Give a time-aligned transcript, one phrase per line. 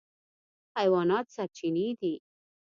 [0.77, 2.13] حیوانات سرچینې دي.